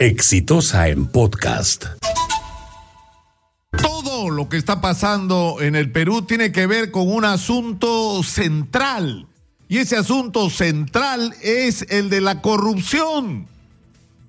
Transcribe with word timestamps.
Exitosa 0.00 0.88
en 0.88 1.08
podcast. 1.08 1.84
Todo 3.82 4.30
lo 4.30 4.48
que 4.48 4.56
está 4.56 4.80
pasando 4.80 5.58
en 5.60 5.76
el 5.76 5.92
Perú 5.92 6.22
tiene 6.22 6.52
que 6.52 6.66
ver 6.66 6.90
con 6.90 7.12
un 7.12 7.26
asunto 7.26 8.22
central. 8.22 9.26
Y 9.68 9.76
ese 9.76 9.98
asunto 9.98 10.48
central 10.48 11.34
es 11.42 11.84
el 11.90 12.08
de 12.08 12.22
la 12.22 12.40
corrupción. 12.40 13.46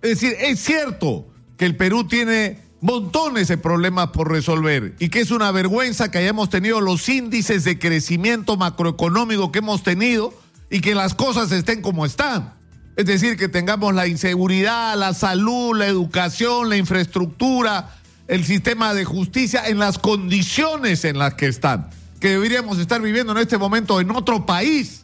Es 0.02 0.20
decir, 0.20 0.36
es 0.42 0.60
cierto 0.60 1.26
que 1.56 1.68
el 1.68 1.78
Perú 1.78 2.04
tiene 2.04 2.60
montones 2.82 3.48
de 3.48 3.58
problemas 3.58 4.10
por 4.10 4.30
resolver 4.30 4.98
y 5.00 5.08
que 5.08 5.22
es 5.22 5.32
una 5.32 5.52
vergüenza 5.52 6.12
que 6.12 6.18
hayamos 6.18 6.50
tenido 6.50 6.82
los 6.82 7.08
índices 7.08 7.64
de 7.64 7.80
crecimiento 7.80 8.58
macroeconómico 8.58 9.54
que 9.54 9.60
hemos 9.60 9.84
tenido 9.84 10.34
y 10.70 10.82
que 10.82 10.96
las 10.96 11.14
cosas 11.16 11.50
estén 11.54 11.82
como 11.82 12.06
están. 12.06 12.61
Es 12.96 13.06
decir, 13.06 13.38
que 13.38 13.48
tengamos 13.48 13.94
la 13.94 14.08
inseguridad, 14.08 14.98
la 14.98 15.14
salud, 15.14 15.78
la 15.78 15.88
educación, 15.88 16.70
la 16.70 16.78
infraestructura, 16.78 17.96
el 18.28 18.46
sistema 18.46 18.94
de 18.94 19.06
justicia 19.06 19.68
en 19.68 19.80
las 19.80 19.98
condiciones 19.98 21.06
en 21.06 21.18
las 21.18 21.36
que 21.36 21.48
están, 21.48 21.90
que 22.20 22.30
deberíamos 22.30 22.80
estar 22.80 23.02
viviendo 23.02 23.32
en 23.32 23.40
este 23.40 23.58
momento 23.58 24.00
en 24.02 24.12
otro 24.12 24.46
país. 24.46 25.04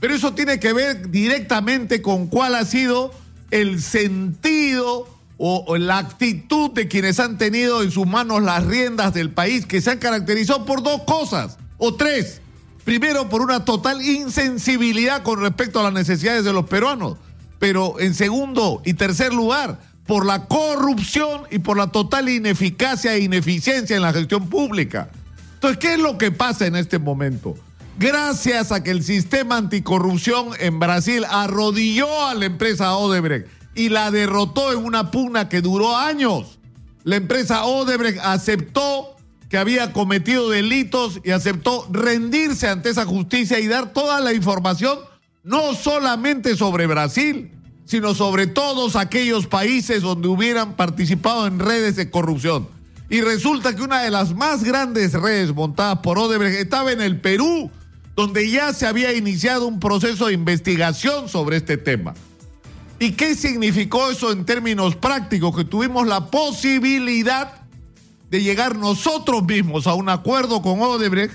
Pero 0.00 0.14
eso 0.14 0.34
tiene 0.34 0.60
que 0.60 0.72
ver 0.72 1.10
directamente 1.10 2.02
con 2.02 2.28
cuál 2.28 2.54
ha 2.54 2.64
sido 2.64 3.12
el 3.50 3.82
sentido 3.82 5.08
o, 5.36 5.76
la 5.76 5.98
actitud 5.98 6.70
de 6.70 6.86
quienes 6.88 7.18
han 7.18 7.38
tenido 7.38 7.82
en 7.82 7.90
sus 7.90 8.06
manos 8.06 8.42
las 8.42 8.64
riendas 8.64 9.12
del 9.12 9.30
país, 9.30 9.66
que 9.66 9.80
se 9.80 9.90
han 9.90 9.98
caracterizado 9.98 10.64
por 10.64 10.82
dos 10.82 11.02
cosas, 11.02 11.58
o 11.78 11.94
tres. 11.94 12.40
Primero, 12.84 13.28
por 13.28 13.40
una 13.40 13.64
total 13.64 14.02
insensibilidad 14.02 15.22
con 15.22 15.40
respecto 15.40 15.80
a 15.80 15.84
las 15.84 15.92
necesidades 15.92 16.44
de 16.44 16.52
los 16.52 16.66
peruanos 16.66 17.18
pero 17.58 17.98
en 18.00 18.14
segundo 18.14 18.82
y 18.84 18.94
tercer 18.94 19.32
lugar, 19.32 19.80
por 20.06 20.26
la 20.26 20.46
corrupción 20.46 21.42
y 21.50 21.58
por 21.60 21.76
la 21.76 21.88
total 21.88 22.28
ineficacia 22.28 23.14
e 23.14 23.20
ineficiencia 23.20 23.96
en 23.96 24.02
la 24.02 24.12
gestión 24.12 24.48
pública. 24.48 25.08
Entonces, 25.54 25.78
¿qué 25.78 25.94
es 25.94 25.98
lo 25.98 26.18
que 26.18 26.30
pasa 26.30 26.66
en 26.66 26.76
este 26.76 26.98
momento? 26.98 27.56
Gracias 27.98 28.72
a 28.72 28.82
que 28.82 28.90
el 28.90 29.02
sistema 29.02 29.56
anticorrupción 29.56 30.48
en 30.58 30.78
Brasil 30.78 31.24
arrodilló 31.28 32.26
a 32.26 32.34
la 32.34 32.46
empresa 32.46 32.96
Odebrecht 32.96 33.48
y 33.74 33.88
la 33.88 34.10
derrotó 34.10 34.72
en 34.72 34.84
una 34.84 35.10
pugna 35.10 35.48
que 35.48 35.60
duró 35.60 35.96
años. 35.96 36.58
La 37.04 37.16
empresa 37.16 37.64
Odebrecht 37.64 38.18
aceptó 38.22 39.16
que 39.48 39.58
había 39.58 39.92
cometido 39.92 40.50
delitos 40.50 41.20
y 41.22 41.30
aceptó 41.30 41.86
rendirse 41.90 42.68
ante 42.68 42.90
esa 42.90 43.04
justicia 43.04 43.60
y 43.60 43.68
dar 43.68 43.92
toda 43.92 44.20
la 44.20 44.32
información, 44.32 44.98
no 45.44 45.74
solamente 45.74 46.56
sobre 46.56 46.86
Brasil, 46.86 47.52
sino 47.84 48.14
sobre 48.14 48.46
todos 48.46 48.96
aquellos 48.96 49.46
países 49.46 50.00
donde 50.02 50.26
hubieran 50.26 50.74
participado 50.74 51.46
en 51.46 51.58
redes 51.58 51.96
de 51.96 52.10
corrupción. 52.10 52.66
Y 53.10 53.20
resulta 53.20 53.76
que 53.76 53.82
una 53.82 54.00
de 54.00 54.10
las 54.10 54.34
más 54.34 54.64
grandes 54.64 55.12
redes 55.12 55.54
montadas 55.54 55.98
por 55.98 56.18
Odebrecht 56.18 56.58
estaba 56.58 56.92
en 56.92 57.02
el 57.02 57.20
Perú, 57.20 57.70
donde 58.16 58.50
ya 58.50 58.72
se 58.72 58.86
había 58.86 59.12
iniciado 59.12 59.66
un 59.66 59.78
proceso 59.80 60.26
de 60.26 60.32
investigación 60.32 61.28
sobre 61.28 61.58
este 61.58 61.76
tema. 61.76 62.14
¿Y 62.98 63.12
qué 63.12 63.34
significó 63.34 64.10
eso 64.10 64.32
en 64.32 64.46
términos 64.46 64.96
prácticos? 64.96 65.54
Que 65.54 65.64
tuvimos 65.64 66.06
la 66.06 66.30
posibilidad 66.30 67.52
de 68.30 68.42
llegar 68.42 68.76
nosotros 68.78 69.44
mismos 69.44 69.86
a 69.86 69.92
un 69.92 70.08
acuerdo 70.08 70.62
con 70.62 70.80
Odebrecht 70.80 71.34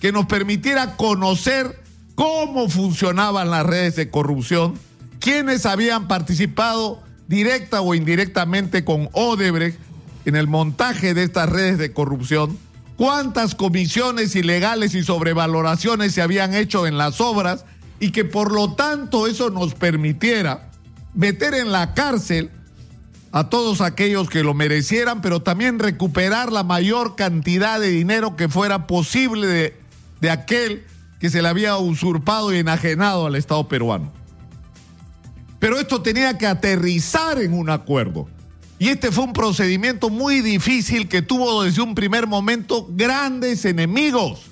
que 0.00 0.10
nos 0.10 0.24
permitiera 0.24 0.96
conocer 0.96 1.81
cómo 2.14 2.68
funcionaban 2.68 3.50
las 3.50 3.64
redes 3.64 3.96
de 3.96 4.10
corrupción 4.10 4.74
quienes 5.22 5.66
habían 5.66 6.08
participado 6.08 7.00
directa 7.28 7.80
o 7.80 7.94
indirectamente 7.94 8.84
con 8.84 9.08
Odebrecht 9.12 9.78
en 10.24 10.36
el 10.36 10.48
montaje 10.48 11.14
de 11.14 11.22
estas 11.22 11.48
redes 11.48 11.78
de 11.78 11.92
corrupción, 11.92 12.58
cuántas 12.96 13.54
comisiones 13.54 14.34
ilegales 14.34 14.94
y 14.94 15.04
sobrevaloraciones 15.04 16.12
se 16.12 16.22
habían 16.22 16.54
hecho 16.54 16.86
en 16.88 16.98
las 16.98 17.20
obras 17.20 17.64
y 18.00 18.10
que 18.10 18.24
por 18.24 18.52
lo 18.52 18.74
tanto 18.74 19.28
eso 19.28 19.50
nos 19.50 19.74
permitiera 19.74 20.70
meter 21.14 21.54
en 21.54 21.70
la 21.70 21.94
cárcel 21.94 22.50
a 23.30 23.48
todos 23.48 23.80
aquellos 23.80 24.28
que 24.28 24.42
lo 24.42 24.54
merecieran, 24.54 25.22
pero 25.22 25.40
también 25.40 25.78
recuperar 25.78 26.52
la 26.52 26.64
mayor 26.64 27.14
cantidad 27.14 27.80
de 27.80 27.88
dinero 27.88 28.36
que 28.36 28.48
fuera 28.48 28.88
posible 28.88 29.46
de, 29.46 29.76
de 30.20 30.30
aquel 30.30 30.84
que 31.22 31.30
se 31.30 31.40
le 31.40 31.46
había 31.46 31.76
usurpado 31.76 32.52
y 32.52 32.58
enajenado 32.58 33.26
al 33.26 33.36
Estado 33.36 33.68
peruano. 33.68 34.10
Pero 35.60 35.78
esto 35.78 36.02
tenía 36.02 36.36
que 36.36 36.48
aterrizar 36.48 37.40
en 37.40 37.54
un 37.54 37.70
acuerdo. 37.70 38.26
Y 38.80 38.88
este 38.88 39.12
fue 39.12 39.22
un 39.22 39.32
procedimiento 39.32 40.10
muy 40.10 40.40
difícil 40.40 41.08
que 41.08 41.22
tuvo 41.22 41.62
desde 41.62 41.80
un 41.80 41.94
primer 41.94 42.26
momento 42.26 42.88
grandes 42.90 43.64
enemigos. 43.64 44.46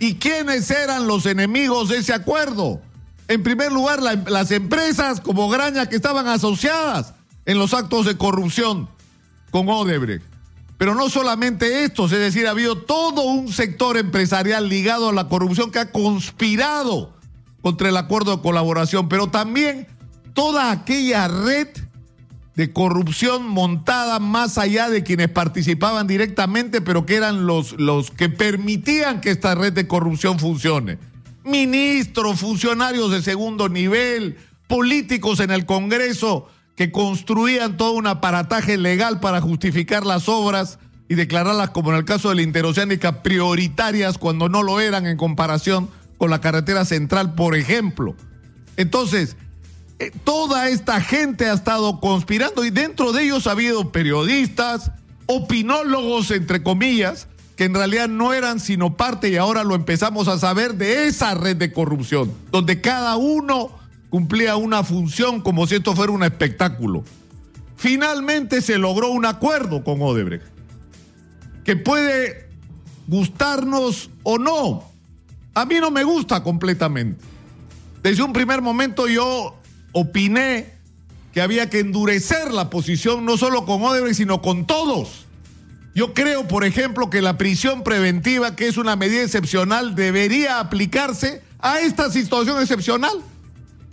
¿Y 0.00 0.16
quiénes 0.16 0.68
eran 0.72 1.06
los 1.06 1.26
enemigos 1.26 1.90
de 1.90 1.98
ese 1.98 2.12
acuerdo? 2.12 2.80
En 3.28 3.44
primer 3.44 3.70
lugar, 3.70 4.02
las 4.02 4.50
empresas 4.50 5.20
como 5.20 5.48
Graña 5.48 5.88
que 5.88 5.94
estaban 5.94 6.26
asociadas 6.26 7.14
en 7.46 7.56
los 7.56 7.72
actos 7.72 8.04
de 8.04 8.16
corrupción 8.16 8.88
con 9.52 9.68
Odebrecht. 9.68 10.24
Pero 10.80 10.94
no 10.94 11.10
solamente 11.10 11.84
estos, 11.84 12.10
es 12.10 12.20
decir, 12.20 12.46
ha 12.46 12.52
habido 12.52 12.78
todo 12.78 13.20
un 13.20 13.52
sector 13.52 13.98
empresarial 13.98 14.70
ligado 14.70 15.10
a 15.10 15.12
la 15.12 15.28
corrupción 15.28 15.70
que 15.70 15.78
ha 15.78 15.92
conspirado 15.92 17.12
contra 17.60 17.90
el 17.90 17.98
acuerdo 17.98 18.34
de 18.34 18.42
colaboración, 18.42 19.06
pero 19.06 19.26
también 19.26 19.86
toda 20.32 20.70
aquella 20.70 21.28
red 21.28 21.68
de 22.54 22.72
corrupción 22.72 23.46
montada 23.46 24.20
más 24.20 24.56
allá 24.56 24.88
de 24.88 25.02
quienes 25.02 25.28
participaban 25.28 26.06
directamente, 26.06 26.80
pero 26.80 27.04
que 27.04 27.16
eran 27.16 27.44
los, 27.44 27.72
los 27.72 28.10
que 28.10 28.30
permitían 28.30 29.20
que 29.20 29.32
esta 29.32 29.54
red 29.54 29.74
de 29.74 29.86
corrupción 29.86 30.38
funcione. 30.38 30.96
Ministros, 31.44 32.40
funcionarios 32.40 33.10
de 33.10 33.20
segundo 33.20 33.68
nivel, 33.68 34.38
políticos 34.66 35.40
en 35.40 35.50
el 35.50 35.66
Congreso 35.66 36.48
que 36.80 36.90
construían 36.90 37.76
todo 37.76 37.92
un 37.92 38.06
aparataje 38.06 38.78
legal 38.78 39.20
para 39.20 39.42
justificar 39.42 40.06
las 40.06 40.30
obras 40.30 40.78
y 41.10 41.14
declararlas, 41.14 41.68
como 41.68 41.90
en 41.90 41.98
el 41.98 42.06
caso 42.06 42.30
de 42.30 42.36
la 42.36 42.40
interoceánica, 42.40 43.22
prioritarias 43.22 44.16
cuando 44.16 44.48
no 44.48 44.62
lo 44.62 44.80
eran 44.80 45.04
en 45.04 45.18
comparación 45.18 45.90
con 46.16 46.30
la 46.30 46.40
carretera 46.40 46.86
central, 46.86 47.34
por 47.34 47.54
ejemplo. 47.54 48.16
Entonces, 48.78 49.36
eh, 49.98 50.10
toda 50.24 50.70
esta 50.70 51.02
gente 51.02 51.50
ha 51.50 51.52
estado 51.52 52.00
conspirando 52.00 52.64
y 52.64 52.70
dentro 52.70 53.12
de 53.12 53.24
ellos 53.24 53.46
ha 53.46 53.50
habido 53.50 53.92
periodistas, 53.92 54.90
opinólogos, 55.26 56.30
entre 56.30 56.62
comillas, 56.62 57.28
que 57.56 57.64
en 57.64 57.74
realidad 57.74 58.08
no 58.08 58.32
eran 58.32 58.58
sino 58.58 58.96
parte 58.96 59.28
y 59.28 59.36
ahora 59.36 59.64
lo 59.64 59.74
empezamos 59.74 60.28
a 60.28 60.38
saber 60.38 60.76
de 60.76 61.08
esa 61.08 61.34
red 61.34 61.56
de 61.58 61.74
corrupción, 61.74 62.32
donde 62.50 62.80
cada 62.80 63.16
uno 63.16 63.79
cumplía 64.10 64.56
una 64.56 64.84
función 64.84 65.40
como 65.40 65.66
si 65.66 65.76
esto 65.76 65.94
fuera 65.94 66.12
un 66.12 66.24
espectáculo. 66.24 67.04
Finalmente 67.76 68.60
se 68.60 68.76
logró 68.76 69.08
un 69.08 69.24
acuerdo 69.24 69.82
con 69.82 70.02
Odebrecht, 70.02 70.44
que 71.64 71.76
puede 71.76 72.48
gustarnos 73.06 74.10
o 74.22 74.38
no. 74.38 74.84
A 75.54 75.64
mí 75.64 75.76
no 75.80 75.90
me 75.90 76.04
gusta 76.04 76.42
completamente. 76.42 77.24
Desde 78.02 78.22
un 78.22 78.32
primer 78.32 78.60
momento 78.60 79.08
yo 79.08 79.56
opiné 79.92 80.74
que 81.32 81.40
había 81.40 81.70
que 81.70 81.78
endurecer 81.78 82.52
la 82.52 82.68
posición 82.68 83.24
no 83.24 83.38
solo 83.38 83.64
con 83.64 83.82
Odebrecht, 83.82 84.16
sino 84.16 84.42
con 84.42 84.66
todos. 84.66 85.26
Yo 85.94 86.14
creo, 86.14 86.46
por 86.46 86.64
ejemplo, 86.64 87.10
que 87.10 87.22
la 87.22 87.38
prisión 87.38 87.82
preventiva, 87.82 88.56
que 88.56 88.68
es 88.68 88.76
una 88.76 88.96
medida 88.96 89.22
excepcional, 89.22 89.94
debería 89.94 90.60
aplicarse 90.60 91.42
a 91.58 91.80
esta 91.80 92.10
situación 92.10 92.60
excepcional. 92.60 93.12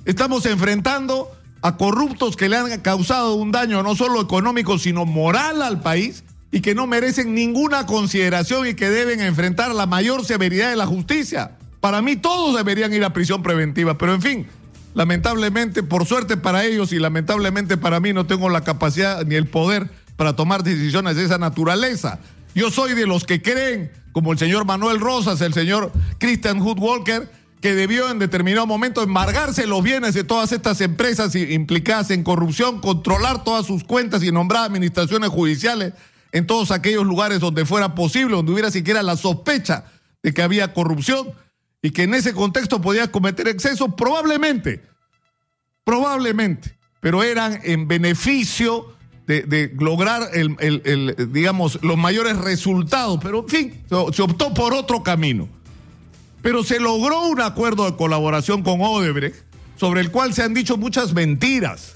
Estamos 0.08 0.46
enfrentando 0.46 1.30
a 1.62 1.76
corruptos 1.76 2.38
que 2.38 2.48
le 2.48 2.56
han 2.56 2.80
causado 2.80 3.36
un 3.36 3.52
daño 3.52 3.84
no 3.84 3.94
solo 3.94 4.22
económico, 4.22 4.80
sino 4.80 5.06
moral 5.06 5.62
al 5.62 5.82
país 5.82 6.24
y 6.50 6.62
que 6.62 6.74
no 6.74 6.88
merecen 6.88 7.36
ninguna 7.36 7.86
consideración 7.86 8.68
y 8.68 8.74
que 8.74 8.90
deben 8.90 9.20
enfrentar 9.20 9.76
la 9.76 9.86
mayor 9.86 10.24
severidad 10.24 10.70
de 10.70 10.78
la 10.78 10.86
justicia. 10.86 11.58
Para 11.82 12.02
mí 12.02 12.16
todos 12.16 12.56
deberían 12.56 12.94
ir 12.94 13.04
a 13.04 13.12
prisión 13.12 13.44
preventiva, 13.44 13.98
pero 13.98 14.16
en 14.16 14.22
fin, 14.22 14.48
Lamentablemente, 14.98 15.84
por 15.84 16.08
suerte 16.08 16.38
para 16.38 16.66
ellos 16.66 16.92
y 16.92 16.98
lamentablemente 16.98 17.78
para 17.78 18.00
mí, 18.00 18.14
no 18.14 18.26
tengo 18.26 18.50
la 18.50 18.64
capacidad 18.64 19.24
ni 19.26 19.36
el 19.36 19.46
poder 19.46 19.92
para 20.16 20.36
tomar 20.36 20.64
decisiones 20.64 21.16
de 21.16 21.24
esa 21.24 21.38
naturaleza. 21.38 22.18
Yo 22.56 22.72
soy 22.72 22.96
de 22.96 23.06
los 23.06 23.24
que 23.24 23.44
creen, 23.44 23.92
como 24.12 24.32
el 24.32 24.40
señor 24.40 24.66
Manuel 24.66 25.00
Rosas, 25.00 25.40
el 25.42 25.54
señor 25.54 25.92
Christian 26.18 26.60
Hood 26.60 26.80
Walker, 26.80 27.30
que 27.62 27.74
debió 27.74 28.10
en 28.12 28.20
determinado 28.20 28.68
momento 28.68 29.02
embargarse 29.02 29.66
los 29.66 29.84
bienes 29.84 30.14
de 30.14 30.24
todas 30.24 30.52
estas 30.52 30.80
empresas 30.82 31.36
implicadas 31.36 32.12
en 32.12 32.24
corrupción, 32.24 32.82
controlar 32.82 33.44
todas 33.44 33.66
sus 33.66 33.84
cuentas 33.84 34.24
y 34.24 34.32
nombrar 34.32 34.66
administraciones 34.66 35.30
judiciales 35.30 35.94
en 36.32 36.46
todos 36.46 36.72
aquellos 36.72 37.06
lugares 37.06 37.40
donde 37.40 37.66
fuera 37.66 37.96
posible, 37.96 38.36
donde 38.36 38.52
hubiera 38.52 38.70
siquiera 38.70 39.02
la 39.02 39.18
sospecha 39.18 39.86
de 40.22 40.34
que 40.34 40.42
había 40.42 40.74
corrupción 40.74 41.32
y 41.82 41.92
que 41.92 42.04
en 42.04 42.14
ese 42.14 42.34
contexto 42.34 42.82
podía 42.82 43.12
cometer 43.12 43.48
excesos, 43.48 43.90
probablemente, 43.96 44.84
probablemente, 45.84 46.78
pero 47.00 47.24
eran 47.24 47.60
en 47.64 47.88
beneficio 47.88 48.94
de, 49.26 49.74
lograr, 49.78 50.30
el, 50.34 51.16
digamos, 51.32 51.80
los 51.82 51.98
mayores 51.98 52.38
resultados, 52.38 53.20
pero 53.22 53.40
en 53.40 53.50
fin, 53.50 53.84
se 53.90 54.22
optó 54.22 54.54
por 54.54 54.74
otro 54.74 55.04
camino. 55.04 55.50
Pero 56.42 56.64
se 56.64 56.80
logró 56.80 57.28
un 57.28 57.42
acuerdo 57.42 57.86
de 57.86 57.98
colaboración 57.98 58.64
con 58.64 58.82
Odebrecht, 58.82 59.36
sobre 59.76 60.02
el 60.02 60.12
cual 60.12 60.34
se 60.34 60.44
han 60.44 60.54
dicho 60.54 60.78
muchas 60.78 61.14
mentiras. 61.14 61.96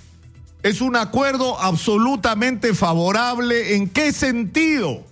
Es 0.64 0.82
un 0.82 0.96
acuerdo 0.96 1.60
absolutamente 1.60 2.74
favorable. 2.74 3.76
¿En 3.76 3.90
qué 3.90 4.12
sentido? 4.12 5.04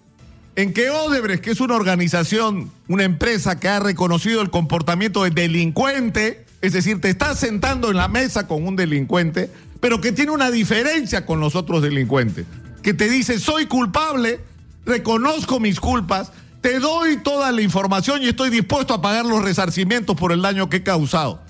En 0.56 0.74
que 0.74 0.90
Odebrecht, 0.90 1.44
que 1.44 1.52
es 1.52 1.62
una 1.62 1.76
organización, 1.76 2.72
una 2.88 3.04
empresa 3.04 3.60
que 3.60 3.68
ha 3.68 3.80
reconocido 3.80 4.42
el 4.42 4.50
comportamiento 4.50 5.24
de 5.24 5.32
delincuente, 5.32 6.46
es 6.62 6.74
decir, 6.74 7.00
te 7.00 7.10
estás 7.10 7.40
sentando 7.40 7.90
en 7.90 7.98
la 7.98 8.08
mesa 8.08 8.48
con 8.48 8.68
un 8.68 8.76
delincuente, 8.76 9.50
pero 9.80 10.02
que 10.02 10.12
tiene 10.12 10.32
una 10.32 10.52
diferencia 10.52 11.26
con 11.26 11.40
los 11.40 11.56
otros 11.56 11.82
delincuentes, 11.82 12.46
que 12.84 12.94
te 12.94 13.10
dice, 13.10 13.40
soy 13.40 13.66
culpable, 13.66 14.42
reconozco 14.86 15.60
mis 15.60 15.80
culpas, 15.80 16.32
te 16.62 16.80
doy 16.80 17.18
toda 17.18 17.52
la 17.52 17.62
información 17.62 18.22
y 18.22 18.28
estoy 18.28 18.50
dispuesto 18.50 18.94
a 18.94 19.02
pagar 19.02 19.26
los 19.26 19.42
resarcimientos 19.42 20.16
por 20.16 20.32
el 20.32 20.42
daño 20.42 20.70
que 20.70 20.78
he 20.78 20.84
causado. 20.84 21.42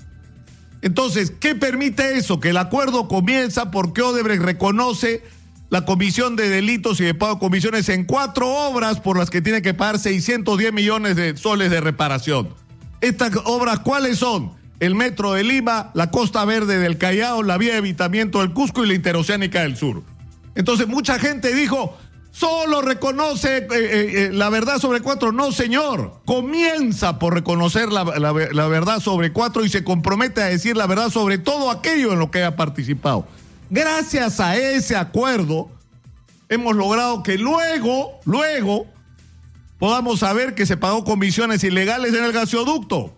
Entonces, 0.82 1.32
¿qué 1.38 1.54
permite 1.54 2.16
eso? 2.16 2.40
Que 2.40 2.50
el 2.50 2.56
acuerdo 2.56 3.08
comienza 3.08 3.70
porque 3.70 4.02
Odebrecht 4.02 4.42
reconoce 4.42 5.22
la 5.68 5.84
comisión 5.84 6.36
de 6.36 6.48
delitos 6.48 7.00
y 7.00 7.04
de 7.04 7.14
pago 7.14 7.34
de 7.34 7.40
comisiones 7.40 7.88
en 7.88 8.04
cuatro 8.04 8.48
obras 8.48 9.00
por 9.00 9.18
las 9.18 9.30
que 9.30 9.42
tiene 9.42 9.62
que 9.62 9.74
pagar 9.74 9.98
610 9.98 10.72
millones 10.72 11.16
de 11.16 11.36
soles 11.36 11.70
de 11.70 11.80
reparación. 11.80 12.48
¿Estas 13.00 13.32
obras 13.44 13.80
cuáles 13.80 14.18
son? 14.18 14.58
el 14.80 14.94
metro 14.94 15.34
de 15.34 15.44
Lima, 15.44 15.90
la 15.94 16.10
costa 16.10 16.44
verde 16.46 16.78
del 16.78 16.96
Callao, 16.96 17.42
la 17.42 17.58
vía 17.58 17.72
de 17.72 17.78
evitamiento 17.78 18.40
del 18.40 18.52
Cusco 18.52 18.82
y 18.82 18.88
la 18.88 18.94
interoceánica 18.94 19.60
del 19.60 19.76
sur. 19.76 20.02
Entonces 20.54 20.88
mucha 20.88 21.18
gente 21.18 21.54
dijo, 21.54 21.96
solo 22.30 22.82
reconoce 22.82 23.58
eh, 23.58 23.66
eh, 23.70 24.12
eh, 24.14 24.30
la 24.32 24.50
verdad 24.50 24.78
sobre 24.78 25.00
cuatro. 25.00 25.32
No, 25.32 25.52
señor, 25.52 26.20
comienza 26.24 27.18
por 27.18 27.34
reconocer 27.34 27.90
la, 27.92 28.04
la 28.04 28.68
verdad 28.68 29.00
sobre 29.00 29.32
cuatro 29.32 29.64
y 29.64 29.68
se 29.68 29.84
compromete 29.84 30.42
a 30.42 30.46
decir 30.46 30.76
la 30.76 30.86
verdad 30.86 31.10
sobre 31.10 31.38
todo 31.38 31.70
aquello 31.70 32.12
en 32.12 32.18
lo 32.18 32.30
que 32.30 32.38
haya 32.38 32.56
participado. 32.56 33.26
Gracias 33.70 34.40
a 34.40 34.56
ese 34.56 34.96
acuerdo, 34.96 35.70
hemos 36.48 36.74
logrado 36.74 37.22
que 37.22 37.38
luego, 37.38 38.18
luego, 38.24 38.86
podamos 39.78 40.20
saber 40.20 40.54
que 40.54 40.66
se 40.66 40.76
pagó 40.76 41.04
comisiones 41.04 41.62
ilegales 41.62 42.14
en 42.14 42.24
el 42.24 42.32
gasoducto. 42.32 43.14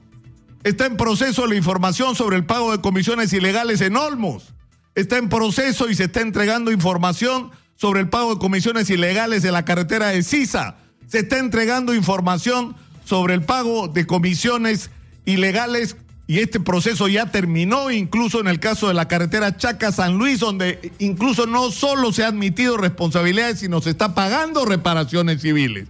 Está 0.62 0.86
en 0.86 0.96
proceso 0.96 1.46
la 1.46 1.56
información 1.56 2.14
sobre 2.14 2.36
el 2.36 2.44
pago 2.44 2.70
de 2.70 2.80
comisiones 2.80 3.32
ilegales 3.32 3.80
en 3.80 3.96
Olmos. 3.96 4.52
Está 4.94 5.16
en 5.16 5.28
proceso 5.28 5.88
y 5.88 5.94
se 5.94 6.04
está 6.04 6.20
entregando 6.20 6.70
información 6.70 7.50
sobre 7.76 8.00
el 8.00 8.08
pago 8.08 8.34
de 8.34 8.40
comisiones 8.40 8.90
ilegales 8.90 9.44
en 9.44 9.52
la 9.52 9.64
carretera 9.64 10.08
de 10.08 10.22
Sisa. 10.22 10.76
Se 11.06 11.20
está 11.20 11.38
entregando 11.38 11.94
información 11.94 12.76
sobre 13.04 13.34
el 13.34 13.42
pago 13.42 13.88
de 13.88 14.06
comisiones 14.06 14.90
ilegales 15.24 15.96
y 16.26 16.38
este 16.38 16.60
proceso 16.60 17.08
ya 17.08 17.26
terminó 17.26 17.90
incluso 17.90 18.40
en 18.40 18.48
el 18.48 18.60
caso 18.60 18.88
de 18.88 18.94
la 18.94 19.08
carretera 19.08 19.56
Chaca-San 19.56 20.16
Luis, 20.16 20.40
donde 20.40 20.92
incluso 20.98 21.46
no 21.46 21.70
solo 21.70 22.12
se 22.12 22.24
ha 22.24 22.28
admitido 22.28 22.76
responsabilidades, 22.76 23.60
sino 23.60 23.80
se 23.80 23.90
está 23.90 24.14
pagando 24.14 24.64
reparaciones 24.64 25.42
civiles. 25.42 25.88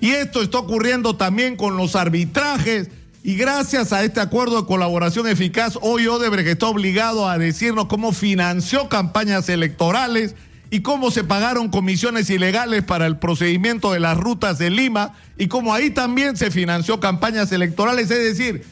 Y 0.00 0.10
esto 0.10 0.42
está 0.42 0.58
ocurriendo 0.58 1.16
también 1.16 1.56
con 1.56 1.76
los 1.76 1.96
arbitrajes 1.96 2.90
y 3.24 3.34
gracias 3.34 3.92
a 3.92 4.04
este 4.04 4.20
acuerdo 4.20 4.60
de 4.60 4.66
colaboración 4.66 5.26
eficaz, 5.26 5.76
hoy 5.82 6.06
Odebrecht 6.06 6.48
está 6.48 6.66
obligado 6.68 7.28
a 7.28 7.36
decirnos 7.36 7.86
cómo 7.86 8.12
financió 8.12 8.88
campañas 8.88 9.48
electorales 9.48 10.36
y 10.70 10.80
cómo 10.80 11.10
se 11.10 11.24
pagaron 11.24 11.68
comisiones 11.68 12.28
ilegales 12.30 12.82
para 12.82 13.06
el 13.06 13.18
procedimiento 13.18 13.92
de 13.92 14.00
las 14.00 14.16
rutas 14.16 14.58
de 14.58 14.70
Lima 14.70 15.14
y 15.38 15.48
cómo 15.48 15.72
ahí 15.72 15.90
también 15.90 16.36
se 16.36 16.50
financió 16.50 17.00
campañas 17.00 17.50
electorales. 17.52 18.10
Es 18.10 18.36
decir, 18.36 18.64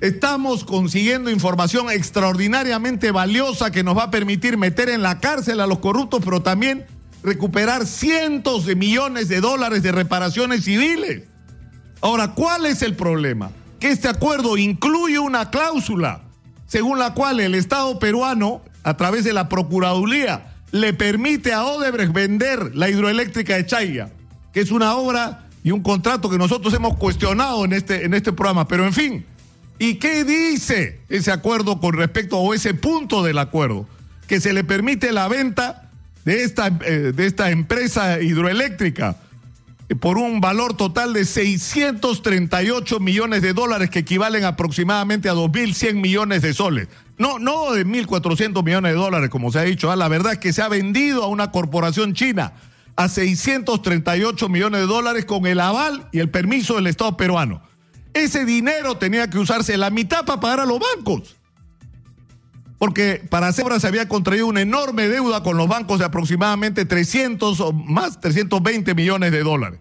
estamos 0.00 0.64
consiguiendo 0.64 1.30
información 1.30 1.90
extraordinariamente 1.90 3.10
valiosa 3.10 3.70
que 3.70 3.82
nos 3.82 3.96
va 3.96 4.04
a 4.04 4.10
permitir 4.10 4.56
meter 4.56 4.88
en 4.88 5.02
la 5.02 5.20
cárcel 5.20 5.60
a 5.60 5.66
los 5.66 5.80
corruptos, 5.80 6.22
pero 6.24 6.42
también 6.42 6.86
recuperar 7.22 7.86
cientos 7.86 8.66
de 8.66 8.76
millones 8.76 9.28
de 9.28 9.40
dólares 9.40 9.82
de 9.82 9.92
reparaciones 9.92 10.64
civiles. 10.64 11.24
Ahora, 12.00 12.32
¿cuál 12.32 12.66
es 12.66 12.82
el 12.82 12.94
problema? 12.94 13.50
este 13.80 14.08
acuerdo 14.08 14.56
incluye 14.56 15.18
una 15.18 15.50
cláusula 15.50 16.22
según 16.66 16.98
la 16.98 17.14
cual 17.14 17.40
el 17.40 17.54
Estado 17.54 17.98
peruano, 17.98 18.62
a 18.82 18.96
través 18.96 19.24
de 19.24 19.32
la 19.32 19.48
Procuraduría, 19.48 20.53
le 20.74 20.92
permite 20.92 21.52
a 21.52 21.64
Odebrecht 21.66 22.12
vender 22.12 22.74
la 22.74 22.90
hidroeléctrica 22.90 23.54
de 23.54 23.64
Chaya, 23.64 24.10
que 24.52 24.60
es 24.60 24.72
una 24.72 24.96
obra 24.96 25.46
y 25.62 25.70
un 25.70 25.84
contrato 25.84 26.28
que 26.28 26.36
nosotros 26.36 26.74
hemos 26.74 26.96
cuestionado 26.96 27.64
en 27.64 27.74
este, 27.74 28.04
en 28.04 28.12
este 28.12 28.32
programa. 28.32 28.66
Pero 28.66 28.84
en 28.84 28.92
fin, 28.92 29.24
¿y 29.78 30.00
qué 30.00 30.24
dice 30.24 30.98
ese 31.08 31.30
acuerdo 31.30 31.78
con 31.78 31.94
respecto 31.94 32.50
a 32.50 32.56
ese 32.56 32.74
punto 32.74 33.22
del 33.22 33.38
acuerdo? 33.38 33.86
Que 34.26 34.40
se 34.40 34.52
le 34.52 34.64
permite 34.64 35.12
la 35.12 35.28
venta 35.28 35.92
de 36.24 36.42
esta, 36.42 36.76
eh, 36.84 37.12
de 37.14 37.24
esta 37.24 37.52
empresa 37.52 38.20
hidroeléctrica 38.20 39.18
por 40.00 40.16
un 40.16 40.40
valor 40.40 40.74
total 40.74 41.12
de 41.12 41.24
638 41.24 43.00
millones 43.00 43.42
de 43.42 43.52
dólares 43.52 43.90
que 43.90 44.00
equivalen 44.00 44.44
aproximadamente 44.44 45.28
a 45.28 45.34
2.100 45.34 45.94
millones 45.94 46.42
de 46.42 46.54
soles. 46.54 46.88
No, 47.18 47.38
no 47.38 47.72
de 47.72 47.86
1.400 47.86 48.64
millones 48.64 48.92
de 48.92 48.98
dólares, 48.98 49.30
como 49.30 49.52
se 49.52 49.58
ha 49.58 49.62
dicho. 49.62 49.90
Ah, 49.90 49.96
la 49.96 50.08
verdad 50.08 50.32
es 50.32 50.38
que 50.38 50.52
se 50.52 50.62
ha 50.62 50.68
vendido 50.68 51.22
a 51.22 51.28
una 51.28 51.50
corporación 51.50 52.14
china 52.14 52.54
a 52.96 53.08
638 53.08 54.48
millones 54.48 54.80
de 54.80 54.86
dólares 54.86 55.24
con 55.24 55.46
el 55.46 55.60
aval 55.60 56.08
y 56.12 56.20
el 56.20 56.30
permiso 56.30 56.76
del 56.76 56.86
Estado 56.86 57.16
peruano. 57.16 57.62
Ese 58.14 58.44
dinero 58.44 58.96
tenía 58.96 59.28
que 59.28 59.38
usarse 59.38 59.76
la 59.76 59.90
mitad 59.90 60.24
para 60.24 60.40
pagar 60.40 60.60
a 60.60 60.66
los 60.66 60.78
bancos. 60.78 61.36
Porque 62.78 63.24
para 63.30 63.48
hacer 63.48 63.64
se 63.80 63.86
había 63.86 64.08
contraído 64.08 64.46
una 64.46 64.60
enorme 64.60 65.08
deuda 65.08 65.42
con 65.42 65.56
los 65.56 65.68
bancos 65.68 65.98
de 65.98 66.04
aproximadamente 66.04 66.84
300 66.84 67.60
o 67.60 67.72
más, 67.72 68.20
320 68.20 68.94
millones 68.94 69.32
de 69.32 69.42
dólares. 69.42 69.80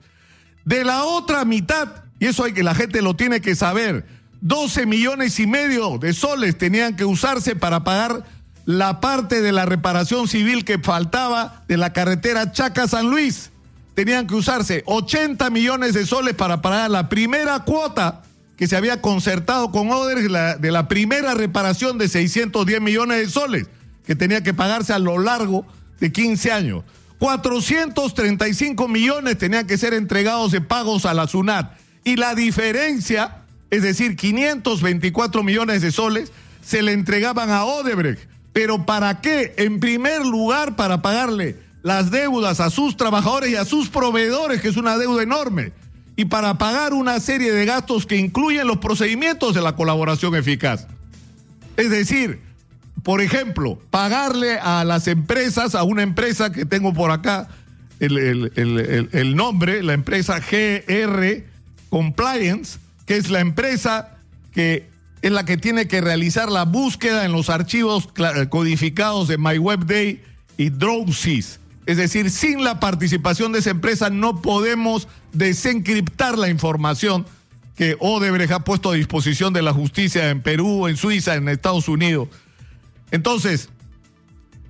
De 0.65 0.83
la 0.83 1.03
otra 1.03 1.43
mitad, 1.45 2.03
y 2.19 2.27
eso 2.27 2.43
hay 2.43 2.53
que 2.53 2.63
la 2.63 2.75
gente 2.75 3.01
lo 3.01 3.15
tiene 3.15 3.41
que 3.41 3.55
saber, 3.55 4.05
12 4.41 4.85
millones 4.85 5.39
y 5.39 5.47
medio 5.47 5.97
de 5.97 6.13
soles 6.13 6.57
tenían 6.57 6.95
que 6.95 7.05
usarse 7.05 7.55
para 7.55 7.83
pagar 7.83 8.23
la 8.65 9.01
parte 9.01 9.41
de 9.41 9.51
la 9.51 9.65
reparación 9.65 10.27
civil 10.27 10.63
que 10.63 10.79
faltaba 10.79 11.63
de 11.67 11.77
la 11.77 11.93
carretera 11.93 12.51
Chaca-San 12.51 13.09
Luis. 13.09 13.51
Tenían 13.93 14.27
que 14.27 14.35
usarse 14.35 14.83
80 14.85 15.49
millones 15.49 15.93
de 15.93 16.05
soles 16.05 16.33
para 16.33 16.61
pagar 16.61 16.89
la 16.89 17.09
primera 17.09 17.59
cuota 17.59 18.23
que 18.57 18.67
se 18.67 18.75
había 18.75 19.01
concertado 19.01 19.71
con 19.71 19.91
Oder 19.91 20.59
de 20.59 20.71
la 20.71 20.87
primera 20.87 21.33
reparación 21.33 21.97
de 21.97 22.07
610 22.07 22.81
millones 22.81 23.17
de 23.17 23.29
soles 23.29 23.67
que 24.05 24.15
tenía 24.15 24.43
que 24.43 24.53
pagarse 24.53 24.93
a 24.93 24.99
lo 24.99 25.17
largo 25.17 25.65
de 25.99 26.11
15 26.11 26.51
años. 26.51 26.83
435 27.19 28.87
millones 28.87 29.37
tenían 29.37 29.65
que 29.65 29.77
ser 29.77 29.93
entregados 29.93 30.51
de 30.51 30.61
pagos 30.61 31.05
a 31.05 31.13
la 31.13 31.27
SUNAT. 31.27 31.77
Y 32.03 32.17
la 32.17 32.35
diferencia, 32.35 33.37
es 33.69 33.81
decir, 33.81 34.17
524 34.17 35.41
millones 35.41 35.81
de 35.81 35.91
soles, 35.91 36.31
se 36.61 36.81
le 36.81 36.91
entregaban 36.91 37.49
a 37.49 37.63
Odebrecht. 37.63 38.27
¿Pero 38.51 38.85
para 38.85 39.21
qué? 39.21 39.53
En 39.57 39.79
primer 39.79 40.25
lugar, 40.25 40.75
para 40.75 41.01
pagarle 41.01 41.55
las 41.81 42.11
deudas 42.11 42.59
a 42.59 42.69
sus 42.69 42.97
trabajadores 42.97 43.49
y 43.49 43.55
a 43.55 43.65
sus 43.65 43.89
proveedores, 43.89 44.61
que 44.61 44.67
es 44.67 44.77
una 44.77 44.97
deuda 44.97 45.23
enorme 45.23 45.71
y 46.15 46.25
para 46.25 46.57
pagar 46.57 46.93
una 46.93 47.19
serie 47.19 47.51
de 47.51 47.65
gastos 47.65 48.05
que 48.05 48.17
incluyen 48.17 48.67
los 48.67 48.77
procedimientos 48.77 49.55
de 49.55 49.61
la 49.61 49.75
colaboración 49.75 50.35
eficaz. 50.35 50.87
Es 51.75 51.89
decir, 51.89 52.39
por 53.01 53.21
ejemplo, 53.21 53.79
pagarle 53.89 54.59
a 54.59 54.83
las 54.83 55.07
empresas, 55.07 55.75
a 55.75 55.83
una 55.83 56.03
empresa 56.03 56.51
que 56.51 56.65
tengo 56.65 56.93
por 56.93 57.11
acá, 57.11 57.49
el, 57.99 59.35
nombre, 59.35 59.81
la 59.81 59.93
empresa 59.93 60.39
GR 60.39 61.43
Compliance, 61.89 62.79
que 63.05 63.17
es 63.17 63.29
la 63.29 63.39
empresa 63.39 64.17
que 64.51 64.91
es 65.21 65.31
la 65.31 65.45
que 65.45 65.57
tiene 65.57 65.87
que 65.87 66.01
realizar 66.01 66.51
la 66.51 66.65
búsqueda 66.65 67.25
en 67.25 67.31
los 67.31 67.49
archivos 67.49 68.09
codificados 68.49 69.29
de 69.29 69.37
MyWebDay 69.37 70.21
y 70.57 70.69
DrowSys 70.69 71.59
es 71.85 71.97
decir, 71.97 72.29
sin 72.29 72.63
la 72.63 72.79
participación 72.79 73.51
de 73.51 73.59
esa 73.59 73.71
empresa 73.71 74.09
no 74.09 74.41
podemos 74.41 75.07
desencriptar 75.33 76.37
la 76.37 76.49
información 76.49 77.25
que 77.75 77.97
Odebrecht 77.99 78.51
ha 78.51 78.59
puesto 78.59 78.91
a 78.91 78.95
disposición 78.95 79.53
de 79.53 79.61
la 79.61 79.73
justicia 79.73 80.29
en 80.29 80.41
Perú, 80.41 80.87
en 80.87 80.95
Suiza, 80.95 81.35
en 81.35 81.49
Estados 81.49 81.87
Unidos. 81.89 82.29
Entonces, 83.11 83.69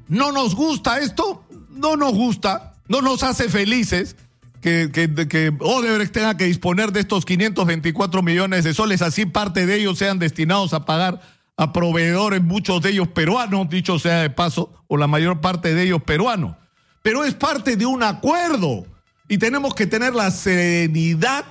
¿no 0.08 0.32
nos 0.32 0.56
gusta 0.56 1.00
esto? 1.00 1.44
No 1.70 1.98
nos 1.98 2.14
gusta, 2.14 2.74
no 2.88 3.02
nos 3.02 3.24
hace 3.24 3.50
felices 3.50 4.16
que, 4.62 4.90
que, 4.92 5.54
Odebrecht 5.60 6.14
tenga 6.14 6.38
que 6.38 6.46
disponer 6.46 6.94
de 6.94 7.02
estos 7.02 7.26
524 7.26 8.22
millones 8.22 8.64
de 8.64 8.74
soles, 8.74 9.02
así 9.02 9.26
parte 9.26 9.66
de 9.66 9.76
ellos 9.76 9.98
sean 9.98 10.20
destinados 10.20 10.74
a 10.74 10.86
pagar 10.86 11.22
a 11.58 11.74
proveedores, 11.74 12.42
muchos 12.42 12.82
de 12.82 12.92
ellos 12.92 13.10
peruanos, 13.10 13.70
dicho 13.70 14.00
sea 14.00 14.22
de 14.22 14.30
paso, 14.30 14.72
o 14.88 14.98
la 14.98 15.08
mayor 15.08 15.42
parte 15.42 15.74
de 15.74 15.84
ellos 15.84 16.02
peruanos. 16.04 16.56
Pero 17.04 17.24
es 17.26 17.36
parte 17.36 17.76
de 17.76 17.86
un 17.86 18.02
acuerdo 18.02 18.88
y 19.28 19.38
tenemos 19.38 19.76
que 19.76 19.86
tener 19.86 20.16
la 20.16 20.32
serenidad 20.32 21.46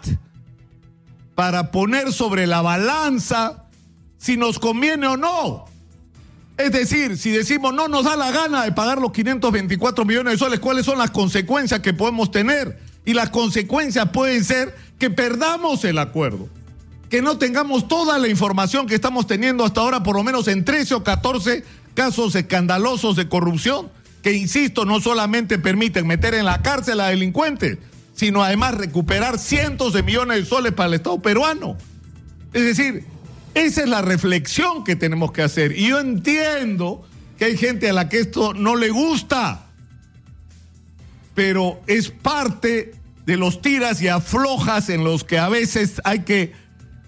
para 1.35 1.71
poner 1.71 2.13
sobre 2.13 2.47
la 2.47 2.63
balanza 2.63 3.67
si 4.17 4.37
nos 4.37 4.59
conviene 4.59 5.07
o 5.07 5.17
no. 5.17 5.67
Es 6.57 6.73
decir, 6.73 7.19
si 7.19 7.31
decimos 7.31 7.75
no 7.75 7.87
nos 7.87 8.05
da 8.05 8.17
la 8.17 8.31
gana 8.31 8.65
de 8.65 8.73
pagar 8.73 8.99
los 8.99 9.13
524 9.13 10.05
millones 10.05 10.35
de 10.35 10.39
soles, 10.39 10.61
¿cuáles 10.61 10.87
son 10.87 10.99
las 10.99 11.11
consecuencias 11.11 11.81
que 11.81 11.93
podemos 11.93 12.31
tener? 12.31 12.79
Y 13.05 13.15
las 13.15 13.31
consecuencias 13.31 14.09
pueden 14.11 14.45
ser 14.45 14.75
que 14.99 15.11
perdamos 15.11 15.85
el 15.85 15.99
acuerdo, 15.99 16.49
que 17.11 17.21
no 17.21 17.37
tengamos 17.37 17.89
toda 17.89 18.19
la 18.19 18.29
información 18.29 18.87
que 18.87 18.95
estamos 18.95 19.27
teniendo 19.27 19.65
hasta 19.65 19.81
ahora, 19.81 20.03
por 20.03 20.17
lo 20.17 20.23
menos 20.23 20.49
en 20.49 20.65
13 20.65 20.95
o 20.95 21.05
14 21.05 21.65
casos 21.95 22.35
escandalosos 22.37 23.17
de 23.17 23.29
corrupción, 23.29 23.91
que, 24.23 24.33
insisto, 24.33 24.85
no 24.85 25.01
solamente 25.01 25.59
permiten 25.59 26.07
meter 26.07 26.35
en 26.35 26.45
la 26.45 26.63
cárcel 26.63 27.01
a 27.01 27.09
delincuentes, 27.09 27.79
sino 28.15 28.43
además 28.43 28.75
recuperar 28.75 29.39
cientos 29.39 29.93
de 29.93 30.03
millones 30.03 30.39
de 30.39 30.45
soles 30.45 30.73
para 30.73 30.89
el 30.89 30.95
Estado 30.95 31.21
peruano. 31.21 31.77
Es 32.53 32.63
decir, 32.63 33.05
esa 33.55 33.83
es 33.83 33.89
la 33.89 34.03
reflexión 34.03 34.85
que 34.85 34.97
tenemos 34.97 35.33
que 35.33 35.43
hacer. 35.43 35.77
Y 35.77 35.89
yo 35.89 35.99
entiendo 35.99 37.07
que 37.39 37.47
hay 37.47 37.57
gente 37.57 37.91
a 37.91 37.93
la 37.93 38.09
que 38.09 38.21
esto 38.21 38.55
no 38.55 38.77
le 38.77 38.91
gusta, 38.91 39.67
pero 41.35 41.81
es 41.87 42.11
parte 42.11 42.95
de 43.27 43.37
los 43.37 43.61
tiras 43.61 44.03
y 44.03 44.09
aflojas 44.09 44.89
en 44.89 45.05
los 45.05 45.25
que 45.25 45.39
a 45.39 45.49
veces 45.49 46.01
hay 46.05 46.21
que 46.21 46.53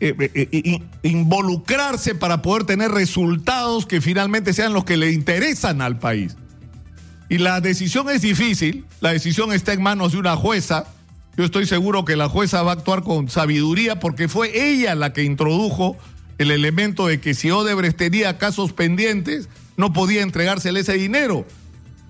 eh, 0.00 0.14
eh, 0.18 0.48
eh, 0.52 0.80
involucrarse 1.02 2.14
para 2.14 2.42
poder 2.42 2.64
tener 2.64 2.90
resultados 2.90 3.86
que 3.86 4.00
finalmente 4.00 4.52
sean 4.52 4.72
los 4.72 4.84
que 4.84 4.96
le 4.96 5.12
interesan 5.12 5.80
al 5.80 5.98
país. 5.98 6.36
Y 7.34 7.38
la 7.38 7.60
decisión 7.60 8.08
es 8.10 8.22
difícil, 8.22 8.84
la 9.00 9.12
decisión 9.12 9.52
está 9.52 9.72
en 9.72 9.82
manos 9.82 10.12
de 10.12 10.18
una 10.18 10.36
jueza. 10.36 10.84
Yo 11.36 11.44
estoy 11.44 11.66
seguro 11.66 12.04
que 12.04 12.14
la 12.14 12.28
jueza 12.28 12.62
va 12.62 12.70
a 12.70 12.74
actuar 12.74 13.02
con 13.02 13.28
sabiduría 13.28 13.98
porque 13.98 14.28
fue 14.28 14.70
ella 14.70 14.94
la 14.94 15.12
que 15.12 15.24
introdujo 15.24 15.96
el 16.38 16.52
elemento 16.52 17.08
de 17.08 17.18
que 17.18 17.34
si 17.34 17.50
Odebrecht 17.50 17.96
tenía 17.96 18.38
casos 18.38 18.72
pendientes, 18.72 19.48
no 19.76 19.92
podía 19.92 20.22
entregársele 20.22 20.78
ese 20.78 20.92
dinero. 20.92 21.44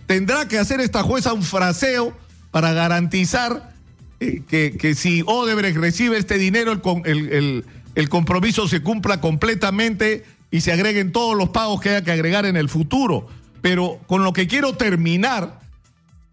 Tendrá 0.06 0.46
que 0.46 0.58
hacer 0.58 0.80
esta 0.80 1.02
jueza 1.02 1.32
un 1.32 1.42
fraseo 1.42 2.14
para 2.50 2.74
garantizar 2.74 3.72
eh, 4.20 4.42
que, 4.46 4.94
si 4.94 5.22
Odebrecht 5.24 5.78
recibe 5.78 6.18
este 6.18 6.36
dinero, 6.36 6.82
el, 7.06 7.64
el 7.94 8.08
compromiso 8.10 8.68
se 8.68 8.82
cumpla 8.82 9.22
completamente 9.22 10.26
y 10.50 10.60
se 10.60 10.70
agreguen 10.70 11.12
todos 11.12 11.34
los 11.34 11.48
pagos 11.48 11.80
que 11.80 11.88
haya 11.88 12.04
que 12.04 12.12
agregar 12.12 12.44
en 12.44 12.56
el 12.56 12.68
futuro. 12.68 13.26
Pero 13.64 13.98
con 14.06 14.24
lo 14.24 14.34
que 14.34 14.46
quiero 14.46 14.74
terminar 14.74 15.58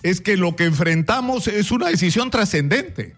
es 0.03 0.19
que 0.19 0.35
lo 0.35 0.57
que 0.57 0.65
enfrentamos 0.65 1.47
es 1.47 1.71
una 1.71 1.87
decisión 1.87 2.29
trascendente, 2.29 3.15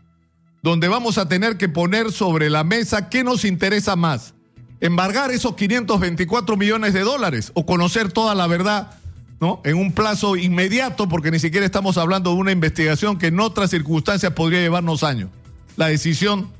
donde 0.61 0.87
vamos 0.87 1.17
a 1.17 1.27
tener 1.27 1.57
que 1.57 1.67
poner 1.67 2.11
sobre 2.11 2.51
la 2.51 2.63
mesa 2.63 3.09
qué 3.09 3.23
nos 3.23 3.43
interesa 3.43 3.95
más, 3.95 4.35
embargar 4.81 5.31
esos 5.31 5.55
524 5.55 6.57
millones 6.57 6.93
de 6.93 6.99
dólares 6.99 7.49
o 7.55 7.65
conocer 7.65 8.11
toda 8.11 8.35
la 8.35 8.45
verdad 8.45 8.91
¿no? 9.39 9.61
en 9.65 9.77
un 9.77 9.91
plazo 9.91 10.35
inmediato, 10.35 11.09
porque 11.09 11.31
ni 11.31 11.39
siquiera 11.39 11.65
estamos 11.65 11.97
hablando 11.97 12.29
de 12.29 12.35
una 12.35 12.51
investigación 12.51 13.17
que 13.17 13.27
en 13.27 13.39
otras 13.39 13.71
circunstancias 13.71 14.33
podría 14.33 14.59
llevarnos 14.59 15.01
años. 15.01 15.31
La 15.75 15.87
decisión 15.87 16.51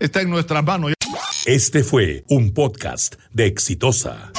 está 0.00 0.20
en 0.20 0.28
nuestras 0.28 0.62
manos. 0.62 0.92
Este 1.46 1.82
fue 1.82 2.24
un 2.28 2.52
podcast 2.52 3.14
de 3.32 3.46
Exitosa. 3.46 4.32